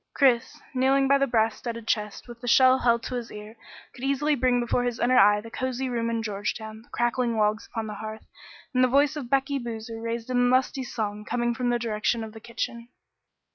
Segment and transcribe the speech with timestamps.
[0.15, 3.55] Chris, kneeling by the brass studded chest with the shell held to his ear,
[3.93, 7.67] could easily bring before his inner eye the cosy room in Georgetown, the crackling logs
[7.67, 8.25] upon the hearth,
[8.73, 12.33] and the voice of Becky Boozer raised in lusty song coming from the direction of
[12.33, 12.87] the kitchen.